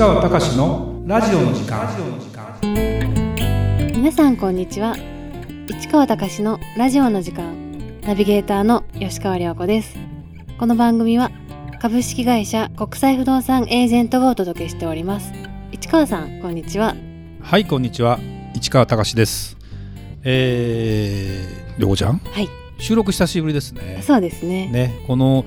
[0.00, 1.86] 川隆のラジオの時間。
[3.94, 4.96] 皆さんこんにちは。
[5.68, 8.00] 市川隆のラジオの時間。
[8.00, 9.98] ナビゲーターの吉川良子です。
[10.58, 11.30] この番組は
[11.82, 15.34] 株式会社国際不動産エージェントがお届けしております。
[15.70, 16.96] 市川さんこんにちは。
[17.42, 18.18] はいこんにちは。
[18.54, 19.58] 市川隆です。
[20.22, 22.16] えー、りょうこちゃん？
[22.16, 22.48] はい。
[22.78, 24.00] 収録久しぶりですね。
[24.02, 24.70] そうですね。
[24.70, 25.44] ねこの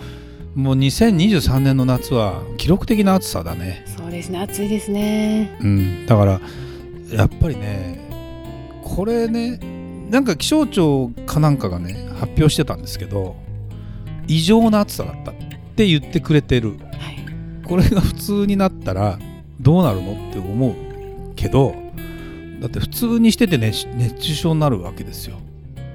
[0.55, 3.83] もう2023年の夏は記録的な暑さだね。
[3.85, 5.57] そうですね暑いですね。
[5.61, 6.05] うん。
[6.05, 6.41] だから
[7.11, 7.99] やっぱりね
[8.83, 9.59] これね
[10.09, 13.35] なんか気象庁かなんかがね発表してたんですけど
[14.27, 15.35] 異常な暑さだったっ
[15.75, 16.69] て言ってくれてる。
[16.69, 17.63] はい。
[17.65, 19.17] これが普通になったら
[19.59, 20.73] どうなるのって思う
[21.35, 21.73] けど
[22.59, 25.37] だって普通にしてて、ね、熱中症になるわけですよ、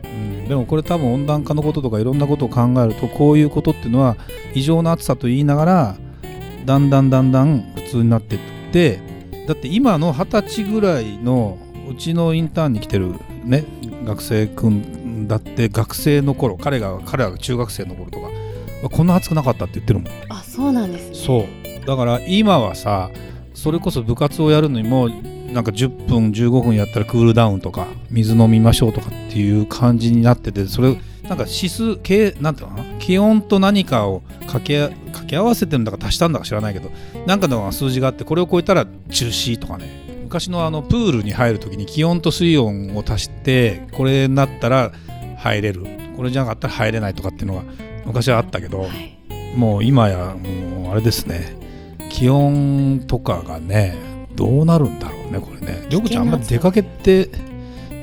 [0.05, 4.17] うん、でもこれ多分温暖化のこととかいろんなことを考えるとこういうことっていうのは
[4.59, 5.97] 異常な暑さと言いながら
[6.67, 8.41] だんだんだんだん普通になっていっ
[8.73, 9.01] て
[9.47, 13.65] だって今の二十歳ぐらいのうちのインターンに来てるね
[14.05, 18.29] 学生くんだって学生の頃彼が彼らが中学生の頃とか
[18.91, 20.13] こんな暑くなかったって言ってるもん。
[20.29, 21.15] あそうなんですね。
[21.15, 21.87] そう。
[21.87, 23.11] だから今はさ
[23.55, 30.97] それこそ部活をやるのにもなんか10分15分やったらクールダウンとか水飲みましょうとかっていう感じになっててそれ
[31.29, 32.99] なんか指数系なんていうのかな？
[32.99, 36.91] 気温と何かを掛け掛け合わせてるんだか足したんだか知らないけど
[37.27, 40.07] なんかの数字があってこれを超えたら中止とかね。
[40.25, 44.93] 昔のあのプールに入る時に気温と水温を足してこれになったら
[45.37, 45.87] 入れる。
[46.17, 47.63] これじゃなかったら入れないとかっていうのが
[48.05, 49.19] 昔はあったけど、はい。
[49.57, 51.57] もう今やもうあれですね。
[52.11, 53.97] 気温とかがね
[54.35, 55.87] どうなるんだろうねこれね。
[55.89, 57.31] りょうこちゃんあんまり出かけて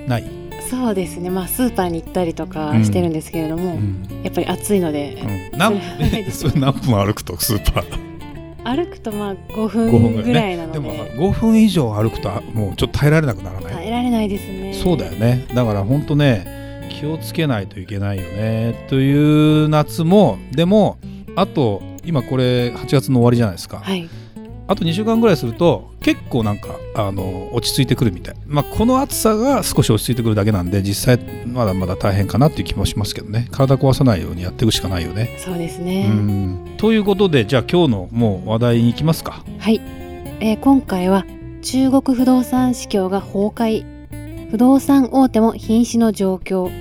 [0.07, 0.23] ない、
[0.69, 1.29] そうですね。
[1.29, 4.07] まあスーパーに行ったりとかしてるんですけれども、うん。
[4.23, 5.21] やっぱり暑いので、
[5.53, 6.95] うん、何分？
[7.05, 8.15] 歩くとスーパー？
[8.63, 10.79] 歩くとまあ5 5分分ぐぐらいなので。
[10.79, 14.73] でも5分以上歩くとあもうちょっと耐えられなくならない、耐えられないですね。
[14.73, 15.45] そうだよね。
[15.53, 18.85] だから本当ね気をつけないといけないよね。
[18.89, 20.97] という夏もでも
[21.35, 24.07] あと今これ8月の終わりじゃないですか、はい
[24.67, 33.47] あと2週間ぐらいすると結構なんかあの落ち着いてくるみたい、まあ、この暑さが少し落ち着いてくるだけなんで実際まだまだ大変かなっていう気もしますけどね。
[33.51, 35.37] 体壊さないようにやっていくしかないよね。
[35.39, 36.75] そうですうねん。
[36.77, 39.43] ということでじゃあ今日のもう話題に行きますか。
[39.59, 39.81] はい、
[40.39, 41.25] えー今回は
[41.61, 43.85] 中国不動産市況が崩壊。
[44.49, 46.71] 不動産大手も瀕死の状況。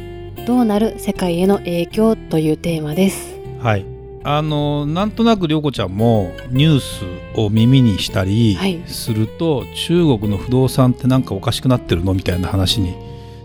[0.46, 3.34] どうなる世界への影響というテーマです。
[3.60, 3.93] はい
[4.26, 7.04] あのなんとなく涼子ちゃんもニュース
[7.38, 8.82] を耳にしたりはい。
[8.86, 12.94] すると、中国の不動産ってなんかおかしくなってるのみたいな話に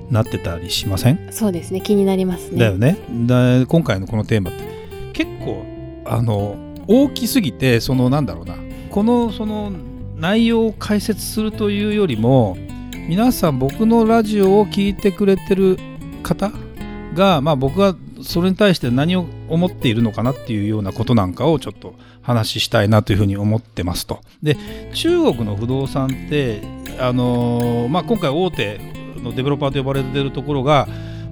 [0.09, 1.27] なってたりしません？
[1.31, 1.81] そうですね。
[1.81, 2.59] 気になりますね。
[2.59, 2.97] だよね。
[3.27, 4.63] だ今回のこのテーマって
[5.13, 5.63] 結構
[6.05, 6.55] あの
[6.87, 8.55] 大きすぎてそのなんだろうな。
[8.89, 9.71] このその
[10.15, 12.57] 内容を解説するというよりも
[13.07, 15.77] 皆さん僕のラジオを聞いてくれてる
[16.23, 16.51] 方
[17.13, 24.21] が、まあ、僕がそれに対して何を思っているのかなっていうようなことなんかをちょっと話したいなというふうに思ってますと。
[24.43, 24.57] で
[24.93, 26.61] 中国の不動産って
[26.99, 28.79] あのまあ、今回大手
[29.23, 30.87] のデベロッパーと呼ばれてるところが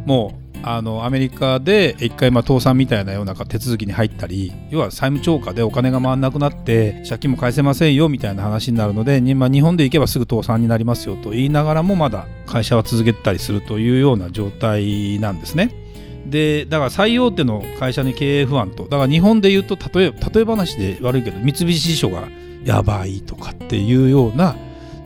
[0.05, 15.86] もうあのアメリカで一回まあ倒産みたいなような手続きに入ったり要は債務超過でお金が回らなくなって借金も返せませんよみたいな話になるので、にまあ、日本で行けばすぐ倒産になりますよと言いながらもまだ会社は続けたりするというような状態なんですね。
[16.29, 22.27] でだから最大手の会社に経営不安とだから日本で言うと例え例え話で悪いけど三菱地所が
[22.63, 24.55] やばいとかっていうような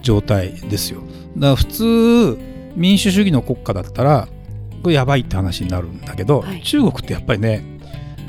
[0.01, 1.01] 状態ですよ。
[1.37, 2.37] だから普通
[2.75, 4.27] 民主主義の国家だったら
[4.81, 7.63] これやばいって話になるんだけど、はい中国ってやっぱりね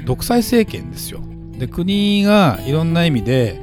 [0.04, 1.20] 独裁政権ですよ。
[1.59, 3.60] で国がいろんな意味で、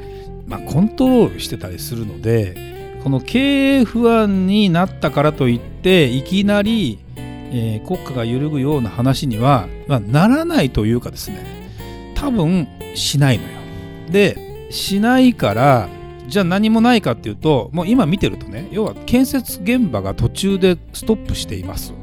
[0.47, 2.69] まあ、コントロールしてたりするので
[3.03, 6.99] この経営不安になったからといっていきなり、
[7.51, 13.49] えー国家が揺るぐような話には、まあ、ならないというかですね多分しないのよ。
[14.09, 15.89] でしないから
[16.27, 21.93] じゃあ何もないかっていうともう今見てるとね要は建設現場が途中でストップしています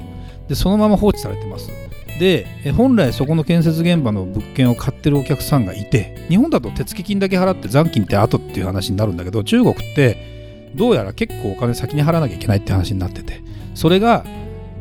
[0.48, 1.70] でそのまま放置されてます
[2.18, 13.42] で本来そこの建設現場の物件を買ってるお客さんがいて日本だと手付金だけ払って残金って後っていう話になるんだけど中国ってどうやら結構お金先に払わなきゃいけないって話になってて
[13.74, 14.24] それが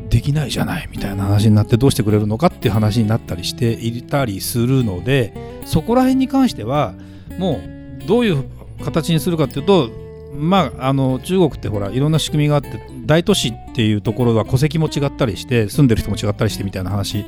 [0.08, 5.32] できないじゃないみたいな話になってどうしてくれるのかっていう話になったりしていたりするので
[5.64, 6.94] そこら辺に関しては
[7.38, 7.60] も
[8.02, 8.44] うどういう
[8.84, 9.90] 形にするかっていうと
[10.34, 12.68] まああの中国ってほらいろんな仕組みがあって
[13.04, 17.26] 大都市っていうところは戸籍も違ったりして住んでる人も違ったりしてみたいな話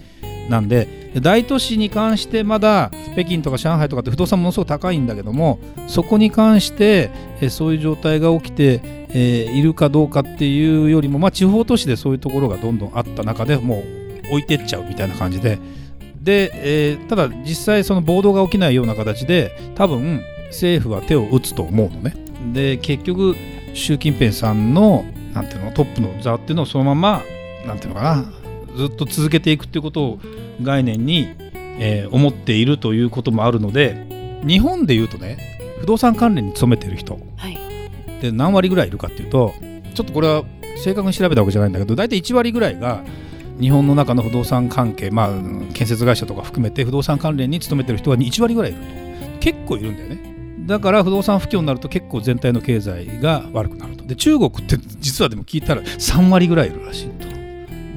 [0.49, 7.11] なんで大都市に関してまだ北京とか上海とかって不動産ものすごく高いんだけどもそこに関して
[7.51, 13.83] そういう状態が起きて、えーいるかどうかっていうよりも、まあ、地方都市でそういうところがどんどんあった中でも
[14.31, 15.59] う置いてっちゃうみたいな感じで。
[16.23, 22.15] で、えーただ実際その暴動が起きないような形で多分政府は手を打つと思うのね。
[22.53, 23.35] で結局
[23.75, 27.23] 習近平さんのなんていうのトップの座っていうのをそのまま
[27.67, 28.25] なんていうのかな
[28.77, 30.21] ずっと続けていくっていうことを
[30.63, 31.29] 概念に、
[31.79, 34.07] えー思っているということもあるので
[34.47, 35.39] 日本でいうとね
[35.81, 37.19] 不動産関連に勤めてる人。
[37.37, 37.68] はい。
[38.20, 39.55] で何割ぐらいいるかっていうと
[39.94, 40.44] ちょっとこれは
[40.82, 43.03] 正確に調べたわけじゃないんだけど大体1割ぐらいが
[43.61, 45.31] 日本の中の不動産関係まあ
[45.75, 49.09] 建設会社とか含めて不動産関連に勤めてる人が1割ぐらいいると。
[49.41, 50.19] 結構いるんだよね。
[50.67, 54.05] だから不動産不況になると結構全体の経済が悪くなると。
[54.05, 57.26] で中国って実はでも聞いたら3割ぐらいいるらしいと。
[57.26, 57.37] だか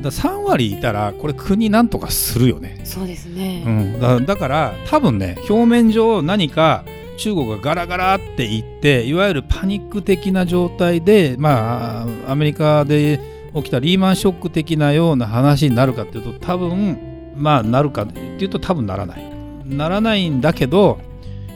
[0.04, 2.80] ら3割いたらこれ国なんとかするよね。
[2.86, 6.86] そうですね、うん、だだから多分ね表面上何か
[7.22, 13.20] 中国がガラガラっていっていわゆるパニック的な状態でまあアメリカで
[13.54, 19.32] 起きたリーマンショック的なような話になるかっていうと多分まあなるかっていうと多分ならない。
[19.66, 21.00] ならないんだけど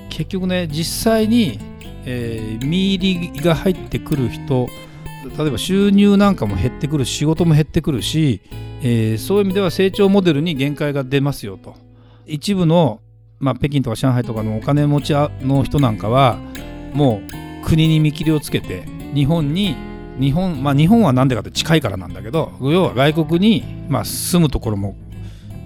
[0.10, 1.60] 結局ね実際に、
[2.06, 4.68] えー身入りが入ってくる人
[5.38, 8.42] 例えば収入なんかも減ってくる仕事も減ってくるし、
[8.84, 11.76] えーそういう意味では成長モデルに限界が出ますよと。
[12.28, 13.02] 一部の、
[13.40, 16.38] まあ、北京とか上海とかのお金持ちの人なんかは
[16.94, 17.22] も
[17.64, 19.76] う国に見切りをつけて日本に
[20.20, 24.96] 日本まあ日本は何でかって近いからなんだけど要は外国に、まあ、住むところも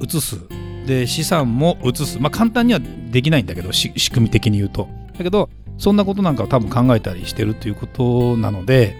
[0.01, 0.37] 移す。
[0.85, 2.19] で資産も移す。
[2.19, 2.79] まあ簡単には
[3.11, 4.87] できないんだけど仕組み的に言うと。
[5.17, 8.95] だけどそんなことなんかを多分考えたりしてるということなので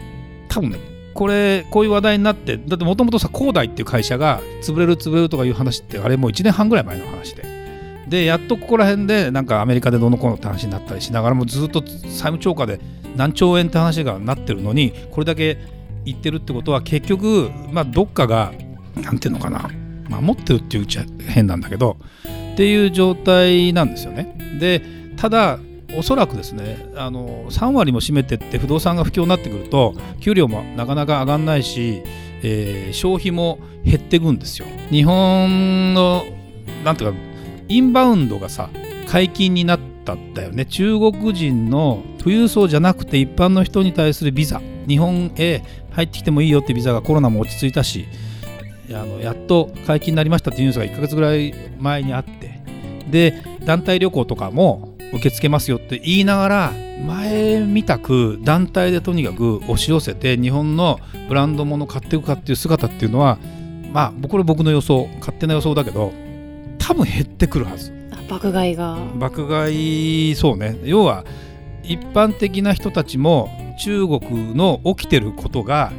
[0.50, 0.80] 多分ね
[1.14, 7.59] これこういう話題になってだってもともとさ恒大っていう会社が潰れる潰れるとかいう話ってあれもう1年半ぐらい前の話で。
[8.10, 12.80] でやっとここら辺でなんかアメリカでどのこうのって話になったりしながらもずっと債務超過で
[13.16, 15.58] 何兆円って話がなってるのにこれだけ
[16.06, 18.52] 言ってるってことは結局まあどっかが
[18.96, 19.70] なんていうのかな
[20.10, 21.98] 守ってるっていううちは変なんだけど
[22.54, 24.58] っていう状態なんですよね。
[24.60, 24.82] で
[25.16, 25.60] ただ
[25.98, 32.02] おそらくですねあの3割も占めてって不動産が不況になってくると給料もなかなか上がんないし、
[32.44, 34.68] えー消費も減っていくんですよ。
[34.90, 36.26] 日本の
[36.84, 37.18] なんていうか
[37.70, 38.70] インバウンドがさ
[39.08, 40.66] 解禁になったんだよね。
[40.66, 44.62] 中国人の富裕層じゃなくて一般の人に対するビザ。
[44.88, 48.08] 日本へ入ってきてもいいよってビザがコロナも落ち着いたし
[48.90, 52.60] あのやっと解禁になりましたっていうニュースが1ヶ月ぐらい前にあって。
[53.10, 56.74] で団体旅行とかも受け付けますよって言いながら
[57.06, 63.40] 前みたく団体でとにかく押し寄せて日本のブランド物買っていくかっていう姿っていうのは
[63.92, 66.14] まあこれ僕の予想勝手な予想だけど
[66.90, 67.94] 多分減ってくるはず。
[68.12, 68.98] あ爆買いが。
[69.14, 70.76] 爆買いそうね。
[70.84, 71.24] 要は
[71.84, 73.48] 一般的な人たちも
[73.80, 75.92] 中国の起きてることが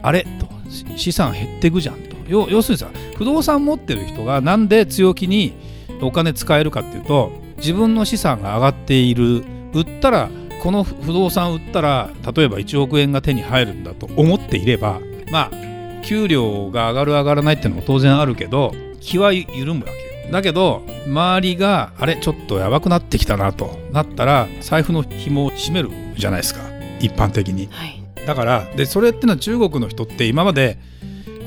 [0.00, 2.16] あれとし資産減っていくじゃんと。
[2.28, 5.52] 要要するにさ不動産持ってる人がなんで強気に
[6.00, 9.44] お金使えるかっていうと自分の資産が上がっている。
[9.74, 10.30] 売ったら
[10.62, 14.98] この不動産売ったら例えば1億円が手に入るんだと思っていれば
[15.30, 26.60] まあ給料が上がる上がらないっていうのも当然あるけど気は緩むわけよだけど周りがあれちょっとやばくなってきたなとなったら財布の紐を締めるじゃないですか。
[27.00, 27.68] 一般的に。
[27.70, 28.02] はい。
[28.26, 30.78] だからでそれってのは中国の人って今まで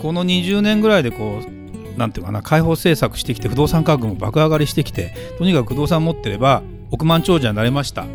[0.02, 8.06] この20年ぐらいでこうなんていうかな開放政策してきて不動産価格も爆上がりしてきてとにかく不動産持ってれば億万長者になれました。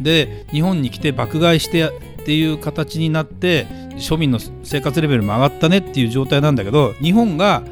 [0.00, 1.90] で日本に来て爆買いしてっ
[2.24, 3.66] ていう形になって
[3.96, 7.62] 庶民の生活レベルも上がったねっていう状態なんだけど日本が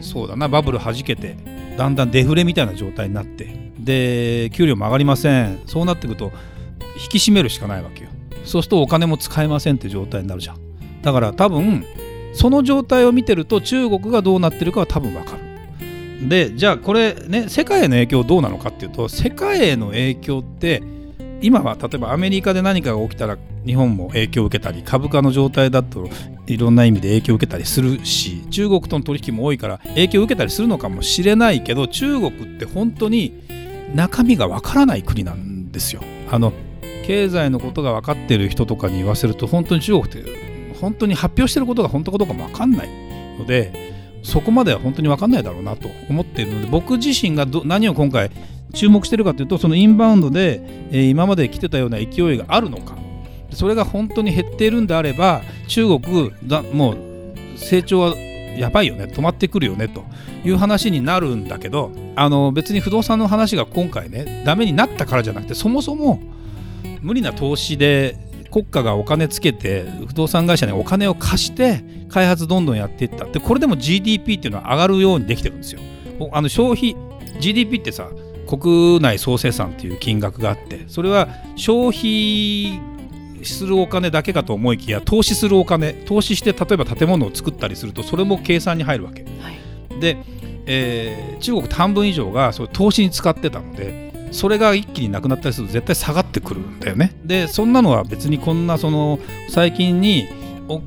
[0.00, 1.36] そうだなバブル弾けて
[1.80, 5.62] だんだんデフレみたいな状態になってで給料も上がりません。
[5.64, 6.30] そうなってくると
[7.02, 8.10] 引き締めるしかないわけよ。
[8.44, 10.58] そうするとお金も使えませんって状態になるじゃん。
[11.00, 11.86] だから多分
[12.34, 16.28] その状態を見てると中国がどうなってるかは多分わかる。
[16.28, 20.82] でじゃあこれね世界への影響どうなのかっていうと世界への影響って
[21.42, 26.08] 今は例えばアメリカで何かが起きたら日本も影響を受けたり株価の状態だと
[26.46, 33.42] いろんな意味で影響を受けたりするし中国との取引も多いから影響を受けたりするのかもしれないけど中国って本当に
[33.94, 36.02] 中身がわからない国なんですよ。
[36.30, 36.52] あの
[37.06, 40.22] 経済のことが分かっている人とかに言わせると本当に中国って
[40.80, 42.88] 本当に発表してることが本当かどうかも分かんない
[43.38, 43.72] ので
[44.22, 48.30] そこまでは本当に分かんないだろうなと思っているので僕自身が何を今回
[48.72, 50.60] 注目してるかというとそのインバウンドで、
[50.90, 52.96] えー今まで来てたような勢いがあるのか
[53.52, 56.98] それが本当に減っているんであれば中国だもう
[57.56, 58.16] 成長は
[58.56, 60.04] やばいよね止まってくるよねと
[60.44, 66.20] いう話になるんだけどあの別に不動産の話が今回ねダメになったからじゃなくてそもそも
[67.00, 68.16] 無理な投資で
[68.50, 75.80] 国家がお金つけて不動産会社にお金を貸して開発どんどんやっていったでこれでも GDP っていうのは上がるようにできてるんですよ。
[76.32, 76.96] あの消費
[77.40, 78.08] GDP ってさ
[78.58, 82.80] 国内総生産っていう金額があってそれは消費
[83.44, 89.28] するお金だけかと思いきや投資するお金投資して例えば建物を作ったりするとそれも計算に入るわけ、は
[89.96, 90.18] い、で、
[90.66, 97.12] えー、中国半分以上がそれ投資に使ってたのでそれが一気になくなったりすると絶対下がってくるんだよね。
[97.24, 100.28] でそんなのは別にこんなその最近に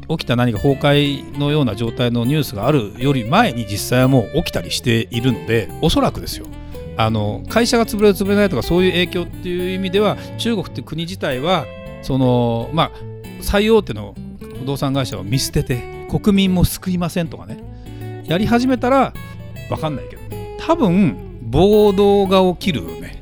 [0.08, 6.46] 起きた何か崩壊のような状態のニュースがあるより前に実際はもう起きたりしているのでおそらくですよ
[6.96, 11.66] あの会社が潰れる潰れないとかそういう影響っていう意味では中国って国自体は
[12.02, 12.92] そのまあ
[13.42, 14.16] 最大手の
[14.60, 17.64] 不動産会社を見捨てて国民も救いませんとかね。
[18.26, 19.14] やり始めたら
[19.70, 20.22] 分かんないけど
[20.60, 23.22] 多分暴動が起きるよね。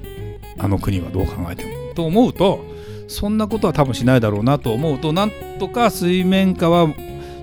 [0.60, 1.72] あの国はどう考えても。
[1.94, 2.64] と思うと
[3.08, 6.88] そんなことは多分しないだろうなと思うとなんとか水面下は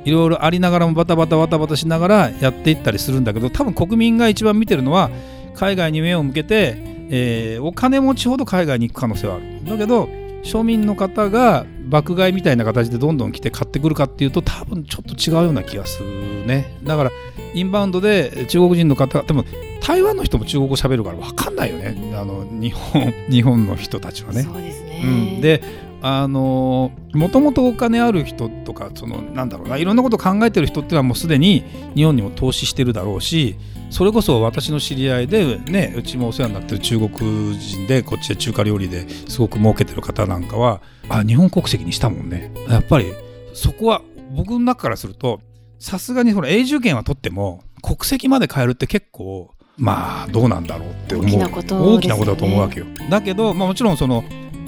[0.04, 5.10] いろいろありながらもバタバタバタバタしながらやっていったりするんだけど多分国民が一番見てるのは
[5.58, 6.76] 海外に目を向けて、
[7.10, 9.44] えー、お金持ちほど海外に行く可能性はある。
[9.64, 10.08] だけど
[10.44, 17.10] 庶民の方が爆買いみたいな形でどんどん来て買ってくるかっていうと多分ちょっと違うような気がするねだから
[17.54, 19.44] インバウンドで中国人の方でも
[19.82, 24.42] 台湾の人も中国語喋るから分かんないよねあの日本日本の人たちはね。
[24.42, 25.62] そうですね、うん、で
[26.00, 31.64] あのもともとお金ある人とかそのなんだろうないろんなこと考えてる人っていうのはもうすでに
[31.96, 33.56] 日本にも投資してるだろうし
[33.90, 42.52] それこそ私の知り合いでねうちもお世話になってる中国人でこっちで中華料理ですごく儲けてる方なんかはあ日本国籍にしたもんね。
[42.68, 43.12] やっぱり
[43.54, 44.02] そこは
[44.36, 45.40] 僕の中からすると
[45.80, 51.26] さすがにその永住権は取っても国籍まで変えるって結構まあどうなんだろうって思う。
[51.26, 52.86] 大きなこと、ね、大きなことだと思うわけよ。
[53.08, 54.22] だけど、まあ、もちろんその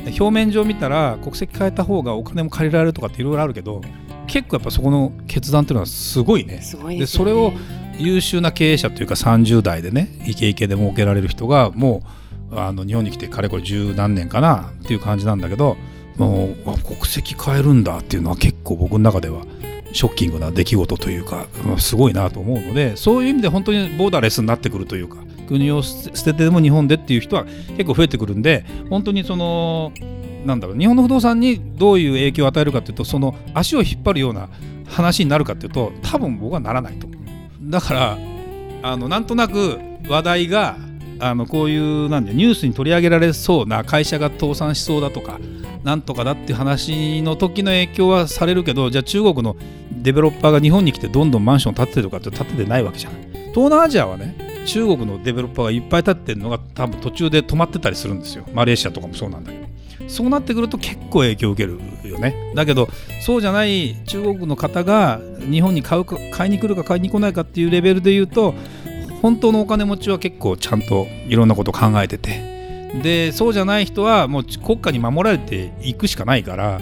[0.06, 3.82] 表面上見たら国籍変えた方がお金も借りられるとかっていろいろあるけど
[4.26, 6.62] 結構やっぱそこの決断っていうのはすごいね。
[6.88, 7.52] で、ね、それを
[7.98, 12.02] 優秀な経営者というか30代でねイケイケで儲けられる人がも
[12.52, 15.76] うあの日本に来てかれこれ十何年かなっていう感じなんだけど
[16.16, 19.44] もう国籍変えるんだっていうのは結構僕の中では
[19.92, 21.46] ショッキングな出来事というか
[21.78, 25.16] すごいなと思うのでそういう意味で本当にボーダーレスになってくるというか
[25.50, 27.44] 国を捨ててでも日本でっていう人は
[27.76, 29.92] 結構増えてくるんで本当にその
[30.44, 34.48] なんだろう日本の不動産にどういう影響を与えるかというとその足を引っ張るような
[34.86, 37.06] 話になるかというと多分僕はならないと。
[37.06, 37.20] 思う
[37.70, 38.18] だから
[38.82, 39.78] あのなんとなく
[40.08, 40.76] 話題が
[41.20, 45.38] あのこういうなんでニュースに取り上げられそうな会社が倒産しそうだとか
[45.84, 49.56] なんとかだっていう話の時の影響はされるけどじゃあ中国の
[49.92, 53.20] デベロッパーが日本に来てどんどんマンション建ててるかって建ててないわけじゃない。
[53.52, 58.44] 東南アジアはね中国のデベロッパーがいっぱい建ってるのが多分途中で止まってたりするんですよ。
[58.52, 59.70] マレーシアとかもそうなんだけど。
[60.08, 62.34] そうなってくると結構影響を受けるよね。
[62.54, 62.88] だけど
[63.20, 68.54] そうじゃない中国の方が日本に買うか買いに来るか買いに来ないかっていうレベルで言うと
[69.22, 72.50] 本当のお金持ちは結構ちゃんといろんなことを考えてて。
[73.02, 76.80] でそうじゃない人はもう国家に守られていくしかないから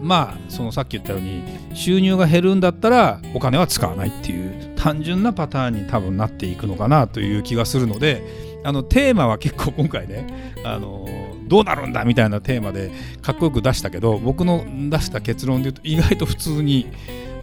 [0.00, 1.42] まあそのさっき言ったように
[1.74, 11.06] 収入が減るんだったらお金は使わないっていう単純なパターンに多分なっていくのかなという気がするのであのテーマは結構今回ねあの
[11.44, 12.90] どうなるんだみたいなテーマで
[13.22, 16.88] かっこよく出したけど僕の出した結論で言うと意外と普通に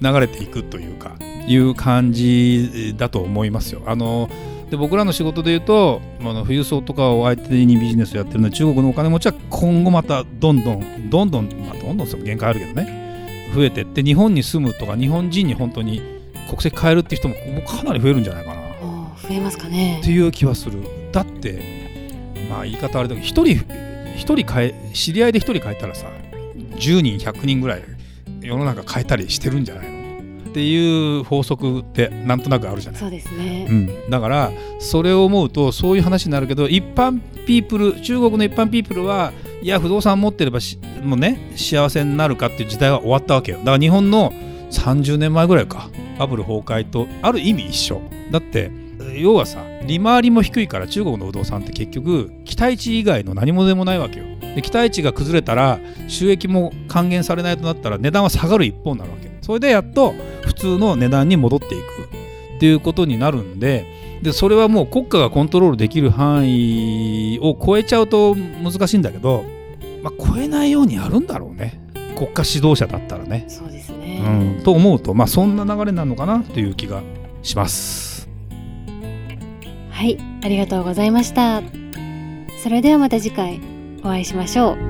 [0.01, 1.15] 流れていくというか
[1.48, 3.84] いう感じだと思いますよ。
[3.86, 4.29] あの
[4.69, 16.19] で僕らの仕事で言うと、あの富裕層とかを相手にビジネスをやってるので中国のお金持ちは今後またどんどんどんどん、まあ、どんどんその限界あるけどね増えてって日本に住むとか日本人に本当に
[16.50, 18.60] 国籍変えるっていう人もかなり増えるんじゃないかな。
[19.22, 20.00] 増えますかね。
[20.01, 20.82] っていう気はする。
[21.12, 21.62] だって
[22.50, 23.63] まあ言い方あれだけど一人
[24.15, 26.08] 一人変え知り合いで一人変えたらさ
[26.75, 27.84] 10人100人ぐらい
[28.41, 30.00] 世の中変えたりしてるんじゃないの？
[30.50, 33.01] っていう法則ってなんとなくあるじゃない。
[33.01, 40.60] そうですね、うん、だからそれを思うとそういう話になるけど一般ピープル中国の一般ピープルはいや不動産持ってれば
[41.03, 43.60] もうね幸せになるかっていう時代は終わったわけよ。
[43.60, 44.32] だから日本の
[44.72, 45.89] 30年前ぐらいか
[46.20, 48.02] バブル崩壊とある意味一緒。
[48.32, 48.72] だって
[49.18, 54.26] 要はさ利回りも低いから中国の不動産って結局期待値以外の何もでもないわけよ。
[54.56, 59.32] で期待値が崩れたら収益も還元されないとなったら値段は下がる一方になるわけ。
[59.42, 62.20] それでやっと普通の値段に戻っていく。
[62.58, 69.46] っていうことになるんででそれはもう国家がコントロールできる範囲を超えちゃうと難しいんだけど、
[70.04, 71.80] まあ、超えないようにやるんだろうね。
[72.18, 73.46] 国家指導者だったらね。
[73.48, 77.02] そうですね、うん、と思うと、まあ、そんな流れなのかなという気が
[77.42, 78.30] します。
[79.92, 81.62] はい、ありがとうございました。
[82.64, 83.60] それではまた次回
[84.04, 84.88] お会いしましょう。